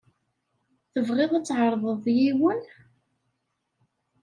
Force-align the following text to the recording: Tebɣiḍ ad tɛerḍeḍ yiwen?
Tebɣiḍ 0.91 1.31
ad 1.33 1.45
tɛerḍeḍ 1.45 2.03
yiwen? 2.17 2.61